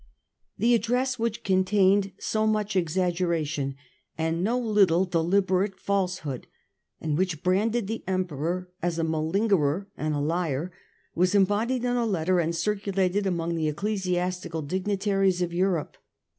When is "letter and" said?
12.07-12.55